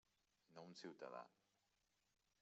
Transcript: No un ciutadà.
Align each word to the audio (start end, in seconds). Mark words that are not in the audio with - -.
No 0.55 0.63
un 0.69 0.71
ciutadà. 0.79 1.21